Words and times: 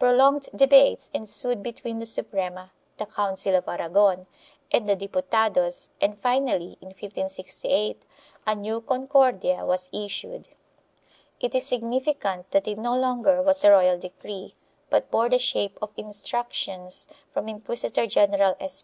Prolonged 0.00 0.48
debates 0.52 1.12
ensued 1.14 1.62
between 1.62 2.00
the 2.00 2.06
Suprema, 2.06 2.72
the 2.96 3.06
Council 3.06 3.54
of 3.54 3.68
Aragon 3.68 4.26
and 4.72 4.88
the 4.88 4.96
Diputados 4.96 5.90
and 6.00 6.18
finally, 6.18 6.76
in 6.80 6.88
1568, 6.88 8.04
a 8.48 8.54
new 8.56 8.80
Concordia 8.80 9.64
was 9.64 9.88
issued. 9.92 10.48
It 11.38 11.54
is 11.54 11.66
significant 11.66 12.50
that 12.50 12.66
it 12.66 12.78
no 12.78 12.96
longer 12.98 13.40
was 13.44 13.62
a 13.62 13.70
royal 13.70 13.96
decree 13.96 14.56
but 14.90 15.08
bore 15.12 15.28
the 15.28 15.38
shape 15.38 15.78
of 15.80 15.92
instructions 15.96 17.06
from 17.32 17.48
Inquisitor 17.48 18.08
general 18.08 18.24
Espinosa 18.24 18.24
1 18.24 18.30
Relazioni 18.32 18.54
Venete, 18.54 18.58
Serie 18.58 18.64
I, 18.64 18.68
T. 18.68 18.74